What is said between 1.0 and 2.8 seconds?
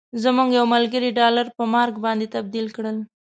ډالر په مارک باندې تبدیل